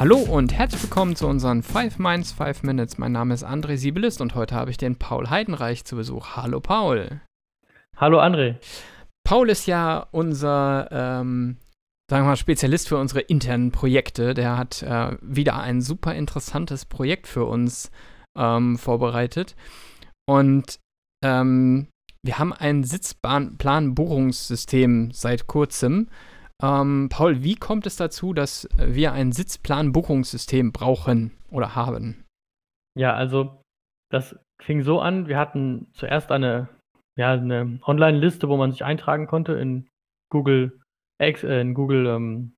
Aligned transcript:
Hallo 0.00 0.16
und 0.16 0.52
herzlich 0.54 0.82
willkommen 0.84 1.14
zu 1.14 1.26
unseren 1.26 1.62
5 1.62 1.98
Minds 1.98 2.32
5 2.32 2.62
Minutes. 2.62 2.96
Mein 2.96 3.12
Name 3.12 3.34
ist 3.34 3.44
André 3.44 3.76
Siebelist 3.76 4.22
und 4.22 4.34
heute 4.34 4.54
habe 4.54 4.70
ich 4.70 4.78
den 4.78 4.96
Paul 4.96 5.28
Heidenreich 5.28 5.84
zu 5.84 5.94
Besuch. 5.94 6.36
Hallo 6.36 6.58
Paul. 6.58 7.20
Hallo 7.98 8.18
André. 8.18 8.56
Paul 9.24 9.50
ist 9.50 9.66
ja 9.66 10.06
unser, 10.10 10.88
ähm, 10.90 11.58
sagen 12.08 12.24
wir 12.24 12.30
mal, 12.30 12.36
Spezialist 12.36 12.88
für 12.88 12.96
unsere 12.96 13.20
internen 13.20 13.72
Projekte. 13.72 14.32
Der 14.32 14.56
hat 14.56 14.82
äh, 14.82 15.18
wieder 15.20 15.60
ein 15.60 15.82
super 15.82 16.14
interessantes 16.14 16.86
Projekt 16.86 17.26
für 17.26 17.44
uns 17.44 17.90
ähm, 18.38 18.78
vorbereitet. 18.78 19.54
Und 20.26 20.78
ähm, 21.22 21.88
wir 22.22 22.38
haben 22.38 22.54
ein 22.54 22.84
Sitzplanbuchungssystem 22.84 25.10
seit 25.12 25.46
kurzem. 25.46 26.08
Ähm, 26.62 27.08
Paul, 27.10 27.42
wie 27.42 27.54
kommt 27.54 27.86
es 27.86 27.96
dazu, 27.96 28.32
dass 28.32 28.68
wir 28.76 29.12
ein 29.12 29.32
Sitzplanbuchungssystem 29.32 30.72
brauchen 30.72 31.32
oder 31.50 31.74
haben? 31.74 32.24
Ja, 32.98 33.14
also 33.14 33.62
das 34.10 34.38
fing 34.60 34.82
so 34.82 35.00
an, 35.00 35.28
wir 35.28 35.38
hatten 35.38 35.88
zuerst 35.94 36.30
eine, 36.32 36.68
ja, 37.16 37.32
eine 37.32 37.78
Online-Liste, 37.84 38.48
wo 38.48 38.56
man 38.56 38.72
sich 38.72 38.84
eintragen 38.84 39.26
konnte 39.26 39.52
in 39.54 39.88
Google, 40.30 40.80
X, 41.20 41.44
äh, 41.44 41.60
in 41.60 41.74
Google 41.74 42.06
ähm, 42.06 42.54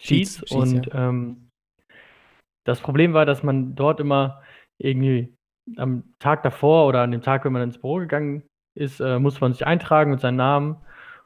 Sheets, 0.00 0.38
Sheets, 0.38 0.52
und 0.52 0.86
ja. 0.86 1.08
ähm, 1.08 1.50
das 2.64 2.80
Problem 2.80 3.12
war, 3.12 3.26
dass 3.26 3.42
man 3.42 3.74
dort 3.74 4.00
immer 4.00 4.42
irgendwie 4.78 5.34
am 5.76 6.14
Tag 6.18 6.42
davor 6.42 6.86
oder 6.86 7.02
an 7.02 7.12
dem 7.12 7.22
Tag, 7.22 7.44
wenn 7.44 7.52
man 7.52 7.62
ins 7.62 7.78
Büro 7.78 7.96
gegangen 7.96 8.42
ist, 8.76 9.00
äh, 9.00 9.18
musste 9.18 9.40
man 9.40 9.52
sich 9.52 9.66
eintragen 9.66 10.10
mit 10.10 10.20
seinem 10.20 10.36
Namen 10.36 10.76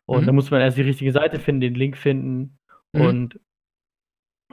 und 0.08 0.22
mhm. 0.22 0.26
dann 0.26 0.34
muss 0.34 0.50
man 0.50 0.62
erst 0.62 0.78
die 0.78 0.82
richtige 0.82 1.12
Seite 1.12 1.38
finden, 1.38 1.60
den 1.60 1.74
Link 1.74 1.98
finden. 1.98 2.56
Mhm. 2.94 3.00
Und 3.00 3.40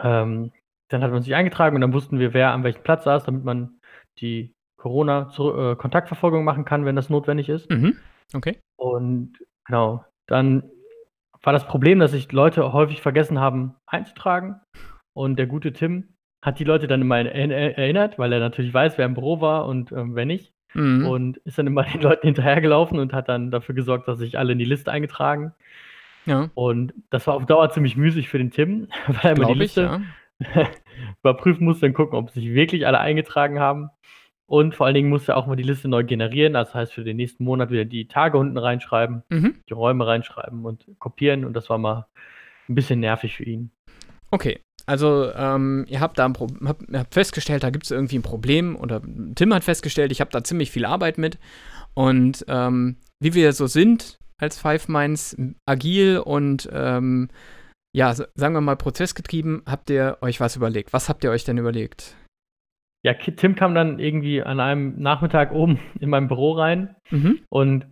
ähm, 0.02 0.52
dann 0.90 1.02
hat 1.02 1.12
man 1.12 1.22
sich 1.22 1.34
eingetragen 1.34 1.76
und 1.76 1.82
dann 1.82 1.94
wussten 1.94 2.20
wir, 2.20 2.34
wer 2.34 2.52
an 2.52 2.64
welchem 2.64 2.84
Platz 2.84 3.06
saß, 3.06 3.24
damit 3.24 3.46
man 3.46 3.80
die 4.20 4.54
Corona-Kontaktverfolgung 4.78 6.42
äh, 6.42 6.44
machen 6.44 6.66
kann, 6.66 6.84
wenn 6.84 6.98
das 6.98 7.10
notwendig 7.10 7.48
ist. 7.48 7.70
Mhm. 7.70 7.98
Okay. 8.34 8.60
Und 8.76 9.40
genau, 9.66 10.04
dann 10.28 10.70
war 11.42 11.54
das 11.54 11.66
Problem, 11.66 12.00
dass 12.00 12.12
sich 12.12 12.32
Leute 12.34 12.74
häufig 12.74 13.02
vergessen 13.02 13.40
haben 13.40 13.76
einzutragen. 13.88 14.60
Und 15.14 15.40
der 15.40 15.48
gute 15.48 15.72
Tim 15.72 16.16
hat 16.44 16.60
die 16.60 16.66
Leute 16.66 16.88
dann 16.88 17.02
immer 17.02 17.20
erinnert, 17.20 18.20
weil 18.20 18.34
er 18.34 18.40
natürlich 18.40 18.74
weiß, 18.74 18.98
wer 18.98 19.06
im 19.06 19.14
Büro 19.14 19.40
war 19.40 19.68
und 19.68 19.94
ähm, 19.94 20.16
wer 20.16 20.26
nicht. 20.26 20.54
Mhm. 20.76 21.08
Und 21.08 21.38
ist 21.38 21.58
dann 21.58 21.68
immer 21.68 21.84
den 21.94 22.02
Leuten 22.02 22.28
hinterhergelaufen 22.28 23.00
und 23.00 23.14
hat 23.14 23.30
dann 23.30 23.50
dafür 23.50 23.74
gesorgt, 23.74 24.08
dass 24.08 24.20
sich 24.20 24.38
alle 24.38 24.52
in 24.52 24.60
die 24.60 24.66
Liste 24.66 24.92
eingetragen. 24.92 25.54
Ja. 26.26 26.50
Und 26.54 26.94
das 27.10 27.26
war 27.28 27.36
auf 27.36 27.46
Dauer 27.46 27.70
ziemlich 27.72 27.98
müßig 27.98 28.30
für 28.30 28.38
den 28.38 28.52
Tim, 28.52 28.88
weil 29.08 29.18
er 29.24 29.38
immer 29.38 29.48
die 29.48 29.60
Liste 29.60 30.02
ich, 30.40 30.48
ja. 30.56 30.68
überprüfen 31.24 31.66
musste 31.66 31.86
und 31.86 31.94
gucken, 31.94 32.18
ob 32.18 32.30
sich 32.32 32.54
wirklich 32.54 32.86
alle 32.86 33.00
eingetragen 33.00 33.60
haben. 33.60 33.90
Und 34.48 34.76
vor 34.76 34.86
allen 34.86 34.94
Dingen 34.94 35.10
musste 35.10 35.32
er 35.32 35.38
auch 35.38 35.48
mal 35.48 35.56
die 35.56 35.64
Liste 35.64 35.88
neu 35.88 36.04
generieren. 36.04 36.54
Das 36.54 36.76
heißt, 36.76 36.94
für 36.94 37.04
den 37.04 37.18
nächsten 37.18 37.44
Monat 37.44 37.72
wieder 37.72 37.86
die 37.86 38.08
Tage 38.08 38.38
unten 38.38 38.58
reinschreiben, 38.58 39.24
mhm. 39.30 39.56
die 39.68 39.74
Räume 39.74 40.06
reinschreiben 40.06 40.66
und 40.66 40.86
kopieren. 41.00 41.46
Und 41.46 41.54
das 41.54 41.70
war 41.70 41.80
mal 41.80 42.06
ein 42.70 42.76
bisschen 42.76 43.00
nervig 43.00 43.36
für 43.36 43.44
ihn. 43.44 43.72
Okay, 44.30 44.60
also 44.86 45.32
ähm, 45.34 45.86
ihr 45.88 46.00
habt 46.00 46.20
da 46.20 46.26
ein 46.26 46.34
Pro 46.34 46.48
habt, 46.66 46.84
habt 46.94 47.14
festgestellt, 47.14 47.64
da 47.64 47.70
gibt 47.70 47.86
es 47.86 47.92
irgendwie 47.92 48.18
ein 48.18 48.24
Problem 48.24 48.76
oder 48.76 49.02
Tim 49.36 49.54
hat 49.54 49.64
festgestellt, 49.64 50.12
ich 50.12 50.22
habe 50.22 50.32
da 50.32 50.44
ziemlich 50.44 50.72
viel 50.72 50.86
Arbeit 50.86 51.18
mit 51.18 51.40
und 51.94 52.46
ähm, 52.48 52.98
wie 53.20 53.34
wir 53.34 53.54
so 53.54 53.68
sind 53.68 54.20
als 54.38 54.60
Five 54.60 54.88
Minds, 54.88 55.38
agil 55.66 56.20
und 56.20 56.70
ähm, 56.72 57.30
ja, 57.96 58.14
sagen 58.14 58.54
wir 58.54 58.62
mal 58.62 58.76
prozessgetrieben, 58.76 59.64
habt 59.66 59.90
ihr 59.90 60.18
euch 60.22 60.42
was 60.42 60.58
überlegt? 60.58 60.92
Was 60.92 61.08
habt 61.08 61.24
ihr 61.24 61.32
euch 61.32 61.46
denn 61.46 61.58
überlegt? 61.58 62.18
Ja, 63.06 63.14
Tim 63.14 63.56
kam 63.56 63.74
dann 63.74 64.00
irgendwie 64.00 64.42
an 64.42 64.60
einem 64.60 65.00
Nachmittag 65.00 65.54
oben 65.54 65.80
in 66.00 66.10
meinem 66.10 66.28
Büro 66.28 66.54
rein 66.54 66.96
mhm. 67.12 67.40
und 67.50 67.86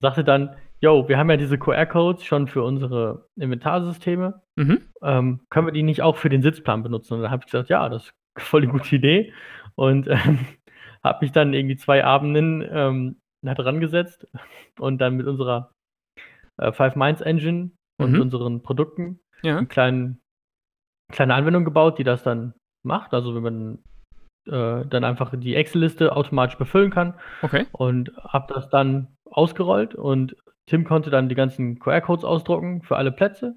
sagte 0.00 0.24
dann, 0.24 0.56
yo, 0.80 1.08
wir 1.08 1.18
haben 1.18 1.30
ja 1.30 1.36
diese 1.36 1.58
QR-Codes 1.58 2.24
schon 2.24 2.48
für 2.48 2.62
unsere 2.62 3.26
Inventarsysteme. 3.36 4.42
Mhm. 4.56 4.80
Ähm, 5.02 5.40
können 5.50 5.66
wir 5.66 5.72
die 5.72 5.82
nicht 5.82 6.02
auch 6.02 6.16
für 6.16 6.28
den 6.28 6.42
Sitzplan 6.42 6.82
benutzen? 6.82 7.14
Und 7.14 7.22
dann 7.22 7.30
habe 7.30 7.42
ich 7.44 7.50
gesagt, 7.50 7.68
ja, 7.68 7.88
das 7.88 8.06
ist 8.06 8.14
voll 8.38 8.62
die 8.62 8.68
gute 8.68 8.94
Idee. 8.94 9.32
Und 9.74 10.08
ähm, 10.08 10.38
habe 11.04 11.18
mich 11.22 11.32
dann 11.32 11.54
irgendwie 11.54 11.76
zwei 11.76 12.04
Abenden 12.04 12.66
ähm, 12.70 13.20
dran 13.42 13.80
gesetzt 13.80 14.26
und 14.78 14.98
dann 14.98 15.16
mit 15.16 15.26
unserer 15.26 15.72
äh, 16.58 16.72
Five 16.72 16.96
Minds 16.96 17.20
Engine 17.20 17.70
und 17.98 18.12
mhm. 18.12 18.20
unseren 18.22 18.62
Produkten 18.62 19.20
ja. 19.42 19.58
eine 19.58 19.66
kleinen, 19.66 20.20
kleine 21.12 21.34
Anwendung 21.34 21.64
gebaut, 21.64 21.98
die 21.98 22.04
das 22.04 22.22
dann 22.22 22.54
macht. 22.82 23.12
Also 23.12 23.34
wenn 23.34 23.42
man 23.42 23.78
äh, 24.46 24.86
dann 24.86 25.04
einfach 25.04 25.34
die 25.36 25.54
Excel-Liste 25.54 26.16
automatisch 26.16 26.56
befüllen 26.56 26.90
kann. 26.90 27.14
Okay. 27.42 27.66
Und 27.72 28.12
habe 28.16 28.54
das 28.54 28.70
dann 28.70 29.08
ausgerollt 29.24 29.94
und 29.94 30.34
Tim 30.70 30.84
konnte 30.84 31.10
dann 31.10 31.28
die 31.28 31.34
ganzen 31.34 31.80
QR-Codes 31.80 32.24
ausdrucken 32.24 32.82
für 32.82 32.96
alle 32.96 33.10
Plätze. 33.10 33.56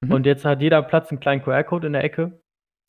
Mhm. 0.00 0.12
Und 0.12 0.26
jetzt 0.26 0.44
hat 0.44 0.60
jeder 0.60 0.82
Platz 0.82 1.08
einen 1.10 1.20
kleinen 1.20 1.40
QR-Code 1.40 1.86
in 1.86 1.92
der 1.92 2.02
Ecke. 2.02 2.40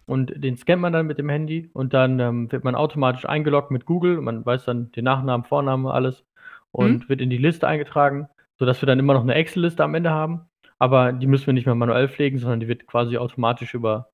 Und 0.08 0.34
den 0.44 0.58
scannt 0.58 0.82
man 0.82 0.92
dann 0.92 1.06
mit 1.06 1.20
dem 1.20 1.30
Handy 1.30 1.70
und 1.74 1.94
dann 1.94 2.20
ähm, 2.20 2.52
wird 2.52 2.64
man 2.64 2.74
automatisch 2.74 3.30
eingeloggt 3.30 3.70
mit 3.70 3.86
Google. 3.86 4.22
Man 4.22 4.44
weiß 4.44 4.66
dann 4.66 4.92
den 4.92 5.04
Nachnamen, 5.04 5.46
Vorname, 5.46 5.94
alles 5.94 6.26
und 6.72 7.04
mhm. 7.04 7.10
wird 7.10 7.22
in 7.22 7.30
die 7.30 7.38
Liste 7.38 7.68
eingetragen, 7.68 8.28
sodass 8.58 8.82
wir 8.82 8.88
dann 8.88 8.98
immer 8.98 9.14
noch 9.14 9.22
eine 9.22 9.36
Excel-Liste 9.36 9.84
am 9.84 9.94
Ende 9.94 10.10
haben. 10.10 10.50
Aber 10.80 11.14
die 11.14 11.28
müssen 11.28 11.46
wir 11.46 11.54
nicht 11.54 11.68
mehr 11.68 11.76
manuell 11.76 12.10
pflegen, 12.10 12.40
sondern 12.40 12.60
die 12.60 12.68
wird 12.68 12.88
quasi 12.88 13.18
automatisch 13.18 13.76
über, 13.76 14.10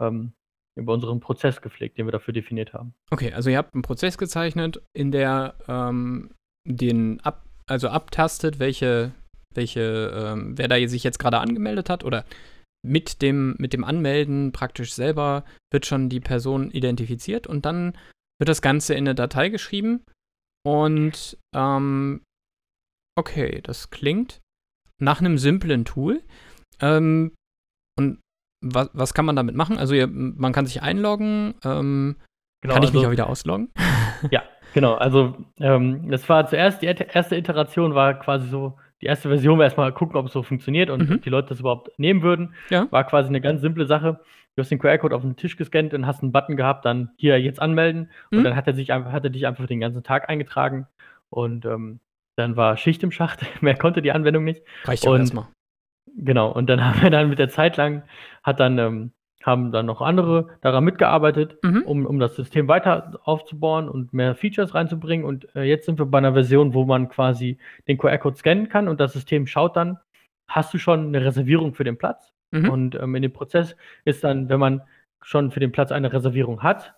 ähm, 0.00 0.32
über 0.76 0.94
unseren 0.94 1.20
Prozess 1.20 1.60
gepflegt, 1.60 1.98
den 1.98 2.06
wir 2.06 2.12
dafür 2.12 2.32
definiert 2.32 2.72
haben. 2.72 2.94
Okay, 3.10 3.34
also 3.34 3.50
ihr 3.50 3.58
habt 3.58 3.74
einen 3.74 3.82
Prozess 3.82 4.16
gezeichnet, 4.16 4.80
in 4.94 5.10
der 5.10 5.56
ähm, 5.68 6.30
den 6.64 7.20
Ab 7.20 7.43
also 7.66 7.88
abtastet, 7.88 8.58
welche, 8.58 9.12
welche, 9.54 10.12
ähm, 10.14 10.58
wer 10.58 10.68
da 10.68 10.76
sich 10.86 11.04
jetzt 11.04 11.18
gerade 11.18 11.38
angemeldet 11.38 11.90
hat 11.90 12.04
oder 12.04 12.24
mit 12.84 13.22
dem, 13.22 13.54
mit 13.58 13.72
dem 13.72 13.84
Anmelden 13.84 14.52
praktisch 14.52 14.92
selber 14.92 15.44
wird 15.72 15.86
schon 15.86 16.08
die 16.08 16.20
Person 16.20 16.70
identifiziert 16.70 17.46
und 17.46 17.64
dann 17.64 17.96
wird 18.38 18.48
das 18.48 18.62
Ganze 18.62 18.94
in 18.94 19.04
eine 19.04 19.14
Datei 19.14 19.48
geschrieben 19.48 20.04
und 20.66 21.38
ähm, 21.54 22.22
okay, 23.18 23.60
das 23.62 23.90
klingt 23.90 24.40
nach 25.00 25.20
einem 25.20 25.38
simplen 25.38 25.84
Tool. 25.84 26.22
Ähm, 26.80 27.32
und 27.98 28.20
was, 28.64 28.90
was 28.92 29.14
kann 29.14 29.26
man 29.26 29.36
damit 29.36 29.54
machen? 29.54 29.78
Also 29.78 29.94
ihr, 29.94 30.06
man 30.06 30.52
kann 30.52 30.66
sich 30.66 30.82
einloggen. 30.82 31.54
Ähm, 31.64 32.16
genau, 32.62 32.74
kann 32.74 32.82
ich 32.82 32.88
also, 32.88 32.98
mich 32.98 33.06
auch 33.06 33.12
wieder 33.12 33.28
ausloggen? 33.28 33.70
Ja, 34.30 34.42
Genau, 34.74 34.94
also 34.94 35.36
ähm, 35.60 36.10
das 36.10 36.28
war 36.28 36.46
zuerst, 36.48 36.82
die 36.82 36.86
erste 36.86 37.36
Iteration 37.36 37.94
war 37.94 38.18
quasi 38.18 38.48
so, 38.48 38.76
die 39.00 39.06
erste 39.06 39.28
Version 39.28 39.56
war 39.56 39.64
erstmal 39.64 39.92
gucken, 39.92 40.16
ob 40.16 40.26
es 40.26 40.32
so 40.32 40.42
funktioniert 40.42 40.90
und 40.90 41.08
mhm. 41.08 41.16
ob 41.16 41.22
die 41.22 41.30
Leute 41.30 41.50
das 41.50 41.60
überhaupt 41.60 41.96
nehmen 41.96 42.22
würden. 42.22 42.54
Ja. 42.70 42.90
War 42.90 43.04
quasi 43.04 43.28
eine 43.28 43.40
ganz 43.40 43.60
simple 43.60 43.86
Sache. 43.86 44.20
Du 44.56 44.60
hast 44.60 44.70
den 44.70 44.80
QR-Code 44.80 45.14
auf 45.14 45.22
den 45.22 45.36
Tisch 45.36 45.56
gescannt 45.56 45.94
und 45.94 46.08
hast 46.08 46.22
einen 46.22 46.32
Button 46.32 46.56
gehabt, 46.56 46.84
dann 46.84 47.10
hier 47.16 47.40
jetzt 47.40 47.62
anmelden 47.62 48.10
mhm. 48.32 48.38
und 48.38 48.44
dann 48.44 48.56
hat 48.56 48.66
er 48.66 48.74
sich 48.74 48.92
einfach, 48.92 49.12
hat 49.12 49.22
er 49.22 49.30
dich 49.30 49.46
einfach 49.46 49.66
den 49.66 49.78
ganzen 49.78 50.02
Tag 50.02 50.28
eingetragen 50.28 50.88
und 51.30 51.64
ähm, 51.66 52.00
dann 52.34 52.56
war 52.56 52.76
Schicht 52.76 53.04
im 53.04 53.12
Schacht. 53.12 53.46
Mehr 53.62 53.76
konnte 53.76 54.02
die 54.02 54.10
Anwendung 54.10 54.42
nicht. 54.42 54.62
Reicht 54.84 55.06
auch 55.06 55.16
erstmal. 55.16 55.46
Genau, 56.16 56.50
und 56.50 56.68
dann 56.68 56.84
haben 56.84 57.00
wir 57.00 57.10
dann 57.10 57.28
mit 57.28 57.38
der 57.38 57.48
Zeit 57.48 57.76
lang, 57.76 58.02
hat 58.42 58.58
dann 58.58 58.78
ähm, 58.78 59.12
haben 59.42 59.72
dann 59.72 59.86
noch 59.86 60.00
andere 60.00 60.48
daran 60.62 60.84
mitgearbeitet, 60.84 61.58
mhm. 61.62 61.82
um, 61.82 62.06
um 62.06 62.18
das 62.18 62.34
System 62.34 62.68
weiter 62.68 63.20
aufzubauen 63.24 63.88
und 63.88 64.12
mehr 64.12 64.34
Features 64.34 64.74
reinzubringen. 64.74 65.26
Und 65.26 65.54
äh, 65.54 65.62
jetzt 65.62 65.86
sind 65.86 65.98
wir 65.98 66.06
bei 66.06 66.18
einer 66.18 66.32
Version, 66.32 66.72
wo 66.72 66.84
man 66.84 67.08
quasi 67.08 67.58
den 67.86 67.98
QR-Code 67.98 68.36
scannen 68.36 68.68
kann 68.68 68.88
und 68.88 69.00
das 69.00 69.12
System 69.12 69.46
schaut 69.46 69.76
dann, 69.76 69.98
hast 70.46 70.72
du 70.72 70.78
schon 70.78 71.08
eine 71.08 71.24
Reservierung 71.24 71.74
für 71.74 71.84
den 71.84 71.98
Platz? 71.98 72.32
Mhm. 72.52 72.70
Und 72.70 72.94
ähm, 72.94 73.14
in 73.14 73.22
dem 73.22 73.32
Prozess 73.32 73.76
ist 74.04 74.24
dann, 74.24 74.48
wenn 74.48 74.60
man 74.60 74.82
schon 75.22 75.50
für 75.50 75.60
den 75.60 75.72
Platz 75.72 75.90
eine 75.92 76.12
Reservierung 76.12 76.62
hat, 76.62 76.94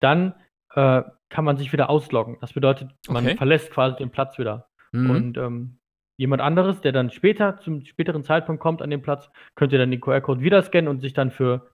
dann 0.00 0.34
äh, 0.74 1.02
kann 1.28 1.44
man 1.44 1.56
sich 1.56 1.72
wieder 1.72 1.90
ausloggen. 1.90 2.38
Das 2.40 2.52
bedeutet, 2.52 2.90
man 3.08 3.24
okay. 3.24 3.36
verlässt 3.36 3.70
quasi 3.70 3.96
den 3.96 4.10
Platz 4.10 4.38
wieder. 4.38 4.68
Mhm. 4.92 5.10
Und 5.10 5.36
ähm, 5.38 5.78
jemand 6.16 6.42
anderes, 6.42 6.80
der 6.80 6.92
dann 6.92 7.10
später, 7.10 7.58
zum 7.58 7.84
späteren 7.84 8.22
Zeitpunkt 8.22 8.60
kommt 8.60 8.82
an 8.82 8.90
den 8.90 9.02
Platz, 9.02 9.30
könnte 9.54 9.78
dann 9.78 9.90
den 9.90 10.00
QR-Code 10.00 10.40
wieder 10.40 10.62
scannen 10.62 10.88
und 10.88 11.00
sich 11.00 11.12
dann 11.12 11.30
für 11.30 11.70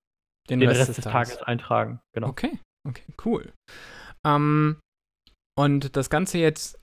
den, 0.51 0.61
den 0.61 0.69
Rest, 0.69 0.89
Rest, 0.89 0.99
des 0.99 1.05
Tages. 1.05 1.31
Tages 1.31 1.43
eintragen. 1.43 2.01
Genau. 2.15 2.29
Okay, 2.29 2.59
okay, 2.89 3.05
cool. 3.25 3.53
Ähm, 4.27 4.79
und 5.59 5.97
das 5.97 6.11
Ganze 6.11 6.39
jetzt, 6.39 6.79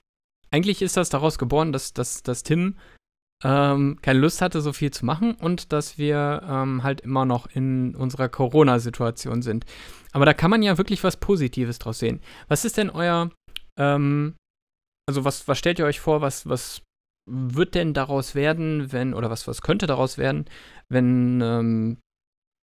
eigentlich 0.50 0.82
ist 0.82 0.96
das 0.96 1.10
daraus 1.10 1.38
geboren, 1.38 1.72
dass, 1.72 1.92
dass, 1.92 2.22
dass 2.22 2.42
Tim 2.42 2.76
ähm, 3.44 3.98
keine 4.00 4.18
Lust 4.20 4.40
hatte, 4.40 4.60
so 4.60 4.72
viel 4.72 4.90
zu 4.90 5.04
machen 5.04 5.34
und 5.34 5.72
dass 5.72 5.98
wir 5.98 6.42
ähm, 6.48 6.82
halt 6.82 7.02
immer 7.02 7.24
noch 7.24 7.46
in 7.46 7.94
unserer 7.94 8.28
Corona-Situation 8.28 9.42
sind. 9.42 9.66
Aber 10.12 10.24
da 10.24 10.34
kann 10.34 10.50
man 10.50 10.62
ja 10.62 10.78
wirklich 10.78 11.04
was 11.04 11.18
Positives 11.18 11.78
draus 11.78 11.98
sehen. 11.98 12.20
Was 12.48 12.64
ist 12.64 12.78
denn 12.78 12.90
euer, 12.90 13.30
ähm, 13.78 14.34
also 15.08 15.24
was, 15.24 15.46
was 15.46 15.58
stellt 15.58 15.78
ihr 15.78 15.84
euch 15.84 16.00
vor, 16.00 16.20
was, 16.20 16.48
was 16.48 16.82
wird 17.30 17.74
denn 17.74 17.94
daraus 17.94 18.34
werden, 18.34 18.92
wenn, 18.92 19.14
oder 19.14 19.30
was, 19.30 19.46
was 19.48 19.62
könnte 19.62 19.86
daraus 19.86 20.18
werden, 20.18 20.46
wenn 20.88 21.40
ähm, 21.42 21.98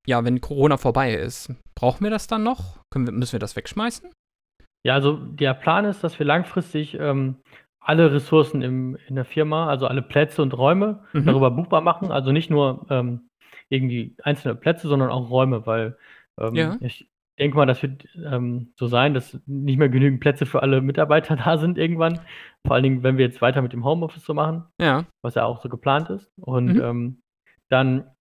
ja, 0.08 0.24
wenn 0.26 0.42
Corona 0.42 0.78
vorbei 0.78 1.14
ist, 1.14 1.54
brauchen 1.76 2.04
wir 2.04 2.12
das 2.12 2.28
dann 2.28 2.44
noch? 2.44 2.80
Wir, 2.94 3.12
müssen 3.12 3.34
wir 3.34 3.40
das 3.40 3.56
wegschmeißen? 3.56 4.10
Ja, 4.84 4.96
also 4.96 5.18
der 5.18 5.54
Plan 5.54 5.86
ist, 5.86 6.04
dass 6.04 6.18
wir 6.18 6.26
langfristig 6.26 6.96
ähm, 7.00 7.38
alle 7.80 8.12
Ressourcen 8.12 8.62
im, 8.62 8.98
in 9.08 9.16
der 9.16 9.26
Firma, 9.26 9.68
also 9.68 9.88
alle 9.88 10.02
Plätze 10.02 10.42
und 10.42 10.58
Räume 10.58 11.04
mhm. 11.14 11.26
darüber 11.26 11.52
buchbar 11.52 11.82
machen. 11.82 12.12
Also 12.12 12.32
nicht 12.32 12.50
nur 12.50 12.86
ähm, 12.90 13.30
irgendwie 13.70 14.16
einzelne 14.24 14.56
Plätze, 14.56 14.88
sondern 14.88 15.10
auch 15.10 15.30
Räume, 15.30 15.66
weil 15.66 15.98
ähm, 16.40 16.56
ja. 16.56 16.78
ich 16.82 17.10
denke 17.40 17.58
mal, 17.58 17.66
das 17.66 17.82
wird 17.82 18.08
ähm, 18.24 18.74
so 18.76 18.88
sein, 18.88 19.14
dass 19.14 19.40
nicht 19.46 19.78
mehr 19.78 19.90
genügend 19.90 20.20
Plätze 20.20 20.46
für 20.46 20.62
alle 20.62 20.82
Mitarbeiter 20.82 21.36
da 21.44 21.58
sind 21.58 21.78
irgendwann. 21.78 22.20
Vor 22.66 22.76
allen 22.76 22.84
Dingen, 22.84 23.04
wenn 23.04 23.18
wir 23.18 23.26
jetzt 23.26 23.42
weiter 23.42 23.62
mit 23.62 23.74
dem 23.74 23.84
Homeoffice 23.84 24.26
so 24.26 24.34
machen, 24.34 24.66
ja. 24.80 25.06
was 25.24 25.36
ja 25.36 25.46
auch 25.46 25.62
so 25.62 25.70
geplant 25.70 26.10
ist. 26.10 26.32
Und 26.40 26.74
mhm. 26.74 26.82
Ähm, 26.82 27.22
dann 27.70 28.12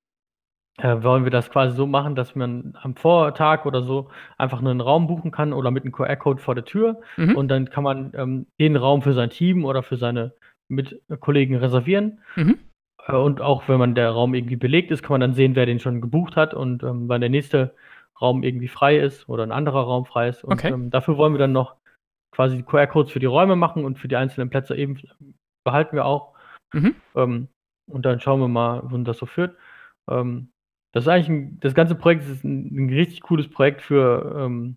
äh, 0.78 1.02
wollen 1.02 1.25
wir 1.25 1.31
das 1.31 1.50
quasi 1.50 1.76
so 1.76 1.87
machen, 1.87 2.14
dass 2.14 2.34
man 2.34 2.75
am 2.82 2.96
Vortag 2.96 3.67
oder 3.67 3.82
so 3.82 4.08
einfach 4.38 4.61
einen 4.61 4.81
Raum 4.81 5.06
buchen 5.06 5.31
kann 5.31 5.52
oder 5.52 5.70
mit 5.70 5.84
einem 5.84 5.93
QR-Code 5.93 6.40
vor 6.40 6.55
der 6.55 6.64
Tür 6.64 7.00
mhm. 7.17 7.37
und 7.37 7.49
dann 7.49 7.70
kann 7.70 7.84
man 7.84 8.12
ähm, 8.14 8.46
den 8.58 8.76
Raum 8.76 9.02
für 9.02 9.12
sein 9.12 9.31
Team 9.31 9.64
oder 9.64 9.82
für 9.82 9.96
seine 9.96 10.32
Mitkollegen 10.69 11.56
reservieren. 11.56 12.20
Mhm. 12.37 12.58
Äh, 13.06 13.17
und 13.17 13.40
auch 13.40 13.69
wenn 13.69 13.78
man 13.78 13.94
der 13.94 14.11
Raum 14.11 14.34
irgendwie 14.34 14.56
belegt 14.56 14.90
ist, 14.90 15.02
kann 15.02 15.14
man 15.14 15.20
dann 15.20 15.34
sehen, 15.34 15.55
wer 15.56 15.67
den 15.67 15.81
schon 15.81 16.00
gebucht 16.00 16.37
hat 16.37 16.55
und 16.55 16.82
ähm, 16.82 17.08
wann 17.08 17.20
der 17.20 17.31
nächste 17.31 17.75
Raum 18.20 18.43
irgendwie 18.43 18.69
frei 18.69 18.99
ist 18.99 19.28
oder 19.28 19.43
ein 19.43 19.52
anderer 19.52 19.82
Raum 19.82 20.05
frei 20.06 20.28
ist. 20.28 20.44
Und 20.44 20.55
okay. 20.55 20.72
ähm, 20.72 20.90
dafür 20.90 21.17
wollen 21.17 21.32
wir 21.32 21.38
dann 21.38 21.52
noch 21.52 21.76
quasi 22.32 22.62
QR-Codes 22.62 23.12
für 23.12 23.19
die 23.20 23.26
Räume 23.26 23.56
machen 23.56 23.84
und 23.84 23.99
für 23.99 24.08
die 24.08 24.17
einzelnen 24.17 24.50
Plätze 24.50 24.76
eben 24.76 24.99
behalten 25.64 25.96
wir 25.96 26.05
auch. 26.05 26.34
Mhm. 26.72 26.94
Ähm, 27.17 27.49
und 27.88 28.06
dann 28.06 28.20
schauen 28.20 28.40
wir 28.40 28.49
mal, 28.49 28.82
wohin 28.84 29.05
das 29.05 29.19
so 29.19 29.26
führt. 29.26 29.56
Ähm, 30.08 30.50
das 30.93 31.05
ist 31.05 31.09
eigentlich 31.09 31.29
ein, 31.29 31.61
das 31.61 31.75
ganze 31.75 31.95
Projekt 31.95 32.29
ist 32.29 32.45
ein, 32.45 32.87
ein 32.87 32.91
richtig 32.91 33.21
cooles 33.23 33.49
Projekt 33.49 33.83
für, 33.83 34.37
ähm, 34.39 34.77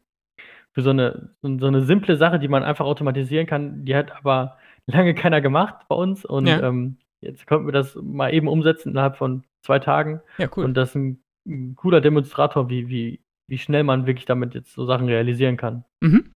für 0.72 0.82
so 0.82 0.92
eine, 0.92 1.32
so 1.42 1.68
eine 1.68 1.82
simple 1.84 2.18
Sache, 2.18 2.40
die 2.40 2.48
man 2.48 2.64
einfach 2.64 2.86
automatisieren 2.86 3.48
kann. 3.48 3.86
Die 3.86 3.96
hat 3.96 4.12
aber 4.16 4.58
lange 4.88 5.16
keiner 5.16 5.42
gemacht 5.42 5.76
bei 5.88 5.96
uns 5.96 6.26
und 6.26 6.48
ja. 6.48 6.62
ähm, 6.68 6.98
jetzt 7.22 7.48
konnten 7.48 7.66
wir 7.66 7.74
das 7.74 7.96
mal 7.96 8.34
eben 8.34 8.48
umsetzen 8.48 8.90
innerhalb 8.90 9.18
von 9.18 9.44
zwei 9.66 9.80
Tagen. 9.80 10.22
Ja, 10.38 10.50
cool. 10.56 10.66
Und 10.66 10.76
das 10.76 10.90
ist 10.90 10.96
ein, 10.96 11.24
ein 11.48 11.76
cooler 11.76 12.02
Demonstrator, 12.02 12.70
wie, 12.70 12.90
wie, 12.90 13.22
wie 13.48 13.58
schnell 13.58 13.84
man 13.84 14.06
wirklich 14.06 14.26
damit 14.26 14.54
jetzt 14.54 14.74
so 14.74 14.86
Sachen 14.86 15.08
realisieren 15.08 15.58
kann. 15.58 15.86
Mhm. 16.02 16.32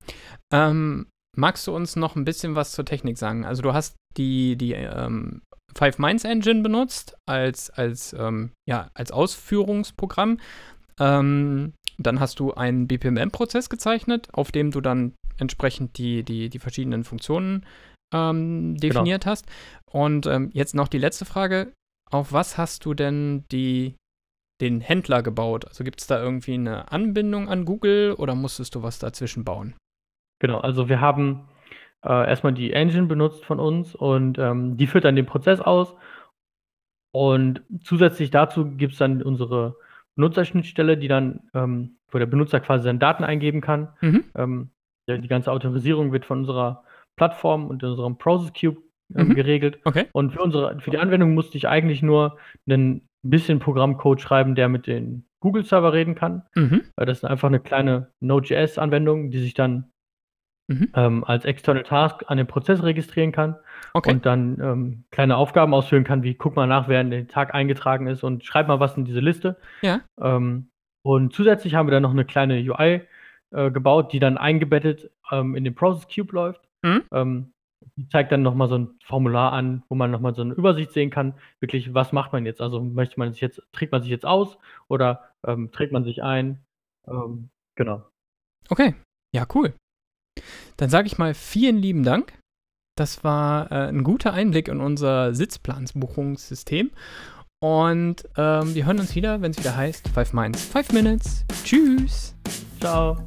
Ähm, 0.51 1.07
magst 1.35 1.67
du 1.67 1.75
uns 1.75 1.95
noch 1.95 2.15
ein 2.15 2.25
bisschen 2.25 2.55
was 2.55 2.71
zur 2.71 2.85
Technik 2.85 3.17
sagen? 3.17 3.45
Also 3.45 3.61
du 3.61 3.73
hast 3.73 3.95
die, 4.17 4.55
die 4.55 4.73
ähm, 4.73 5.41
Five 5.75 5.99
Minds 5.99 6.23
Engine 6.23 6.61
benutzt 6.61 7.17
als, 7.25 7.69
als, 7.69 8.13
ähm, 8.13 8.51
ja, 8.67 8.89
als 8.93 9.11
Ausführungsprogramm. 9.11 10.39
Ähm, 10.99 11.73
dann 11.97 12.19
hast 12.19 12.39
du 12.39 12.53
einen 12.53 12.87
BPMN-Prozess 12.87 13.69
gezeichnet, 13.69 14.29
auf 14.33 14.51
dem 14.51 14.71
du 14.71 14.81
dann 14.81 15.13
entsprechend 15.37 15.97
die, 15.97 16.23
die, 16.23 16.49
die 16.49 16.59
verschiedenen 16.59 17.03
Funktionen 17.03 17.65
ähm, 18.13 18.75
genau. 18.75 18.79
definiert 18.79 19.23
genau. 19.23 19.31
hast. 19.31 19.45
Und 19.91 20.25
ähm, 20.25 20.49
jetzt 20.53 20.75
noch 20.75 20.87
die 20.87 20.99
letzte 20.99 21.25
Frage. 21.25 21.73
Auf 22.09 22.31
was 22.31 22.57
hast 22.57 22.85
du 22.85 22.93
denn 22.93 23.43
die, 23.51 23.95
den 24.61 24.79
Händler 24.81 25.21
gebaut? 25.23 25.65
Also 25.67 25.83
gibt 25.83 26.01
es 26.01 26.07
da 26.07 26.21
irgendwie 26.21 26.53
eine 26.53 26.91
Anbindung 26.91 27.49
an 27.49 27.65
Google 27.65 28.13
oder 28.13 28.33
musstest 28.33 28.75
du 28.75 28.83
was 28.83 28.99
dazwischen 28.99 29.43
bauen? 29.43 29.75
Genau, 30.39 30.59
also 30.59 30.87
wir 30.87 31.01
haben 31.01 31.47
äh, 32.05 32.27
erstmal 32.27 32.53
die 32.53 32.73
Engine 32.73 33.07
benutzt 33.07 33.45
von 33.45 33.59
uns 33.59 33.95
und 33.95 34.37
ähm, 34.37 34.77
die 34.77 34.87
führt 34.87 35.05
dann 35.05 35.15
den 35.15 35.25
Prozess 35.25 35.61
aus. 35.61 35.95
Und 37.11 37.61
zusätzlich 37.81 38.29
dazu 38.29 38.65
gibt 38.75 38.93
es 38.93 38.99
dann 38.99 39.23
unsere 39.23 39.75
Benutzerschnittstelle, 40.15 40.97
die 40.97 41.07
dann, 41.07 41.41
ähm, 41.53 41.97
wo 42.11 42.17
der 42.17 42.25
Benutzer 42.25 42.59
quasi 42.59 42.83
seine 42.83 42.99
Daten 42.99 43.23
eingeben 43.23 43.61
kann. 43.61 43.89
Mhm. 44.01 44.23
Ähm, 44.35 44.69
die 45.09 45.27
ganze 45.27 45.51
Autorisierung 45.51 46.11
wird 46.11 46.25
von 46.25 46.39
unserer 46.39 46.83
Plattform 47.15 47.67
und 47.67 47.83
unserem 47.83 48.17
Process 48.17 48.51
Cube 48.53 48.81
ähm, 49.15 49.29
mhm. 49.29 49.35
geregelt. 49.35 49.79
Okay. 49.85 50.05
Und 50.11 50.33
für 50.33 50.41
unsere, 50.41 50.79
für 50.79 50.91
die 50.91 50.97
Anwendung 50.97 51.33
musste 51.33 51.57
ich 51.57 51.67
eigentlich 51.67 52.01
nur 52.01 52.37
ein 52.67 53.07
bisschen 53.23 53.59
Programmcode 53.59 54.21
schreiben, 54.21 54.55
der 54.55 54.69
mit 54.69 54.85
den 54.87 55.25
Google-Server 55.39 55.93
reden 55.93 56.15
kann. 56.15 56.43
Mhm. 56.55 56.83
Das 56.95 57.19
ist 57.19 57.25
einfach 57.25 57.47
eine 57.47 57.59
kleine 57.59 58.11
Node.js-Anwendung, 58.19 59.31
die 59.31 59.39
sich 59.39 59.53
dann 59.53 59.91
mhm. 60.67 60.89
ähm, 60.93 61.23
als 61.23 61.45
External 61.45 61.83
Task 61.83 62.23
an 62.27 62.37
den 62.37 62.47
Prozess 62.47 62.83
registrieren 62.83 63.31
kann 63.31 63.55
okay. 63.93 64.11
und 64.11 64.25
dann 64.25 64.59
ähm, 64.61 65.03
kleine 65.11 65.37
Aufgaben 65.37 65.73
ausführen 65.73 66.03
kann, 66.03 66.23
wie 66.23 66.35
guck 66.35 66.55
mal 66.55 66.67
nach, 66.67 66.87
wer 66.87 67.01
in 67.01 67.11
den 67.11 67.27
Tag 67.27 67.53
eingetragen 67.53 68.07
ist 68.07 68.23
und 68.23 68.43
schreib 68.43 68.67
mal 68.67 68.79
was 68.79 68.97
in 68.97 69.05
diese 69.05 69.19
Liste. 69.19 69.57
Ja. 69.81 70.01
Ähm, 70.21 70.69
und 71.03 71.33
zusätzlich 71.33 71.75
haben 71.75 71.87
wir 71.87 71.91
dann 71.91 72.03
noch 72.03 72.11
eine 72.11 72.25
kleine 72.25 72.55
UI 72.59 73.01
äh, 73.51 73.71
gebaut, 73.71 74.11
die 74.13 74.19
dann 74.19 74.37
eingebettet 74.37 75.09
ähm, 75.31 75.55
in 75.55 75.63
den 75.63 75.75
Process 75.75 76.07
Cube 76.13 76.33
läuft. 76.33 76.67
Mhm. 76.83 77.03
Ähm, 77.11 77.51
die 77.95 78.07
zeigt 78.09 78.31
dann 78.31 78.41
nochmal 78.41 78.67
so 78.67 78.77
ein 78.77 78.89
Formular 79.03 79.53
an, 79.53 79.83
wo 79.89 79.95
man 79.95 80.11
nochmal 80.11 80.35
so 80.35 80.41
eine 80.41 80.53
Übersicht 80.53 80.91
sehen 80.91 81.09
kann, 81.09 81.33
wirklich, 81.59 81.93
was 81.93 82.11
macht 82.11 82.33
man 82.33 82.45
jetzt? 82.45 82.61
Also 82.61 82.81
möchte 82.81 83.19
man 83.19 83.31
sich 83.31 83.41
jetzt, 83.41 83.61
trägt 83.71 83.91
man 83.91 84.01
sich 84.01 84.11
jetzt 84.11 84.25
aus 84.25 84.57
oder 84.87 85.31
ähm, 85.45 85.71
trägt 85.71 85.91
man 85.91 86.03
sich 86.03 86.21
ein? 86.21 86.63
Ähm, 87.07 87.49
genau. 87.75 88.03
Okay, 88.69 88.95
ja, 89.33 89.45
cool. 89.55 89.73
Dann 90.77 90.89
sage 90.89 91.07
ich 91.07 91.17
mal 91.17 91.33
vielen 91.33 91.77
lieben 91.77 92.03
Dank. 92.03 92.33
Das 92.95 93.23
war 93.23 93.71
äh, 93.71 93.89
ein 93.89 94.03
guter 94.03 94.33
Einblick 94.33 94.67
in 94.67 94.81
unser 94.81 95.33
Sitzplansbuchungssystem. 95.33 96.91
Und 97.59 98.27
ähm, 98.37 98.75
wir 98.75 98.85
hören 98.85 98.99
uns 98.99 99.15
wieder, 99.15 99.41
wenn 99.41 99.51
es 99.51 99.57
wieder 99.57 99.75
heißt 99.75 100.09
Five 100.09 100.33
Minds, 100.33 100.63
Five 100.63 100.91
Minutes. 100.91 101.43
Tschüss. 101.63 102.35
Ciao. 102.79 103.17